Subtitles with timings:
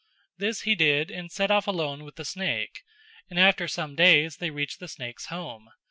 [0.39, 2.81] This he did and set off alone with the snake,
[3.29, 5.69] and after some days they reached the snake's home.